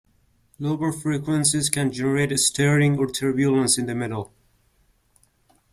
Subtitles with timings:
[0.57, 4.33] Lower frequencies can generate stirring or turbulence in the metal.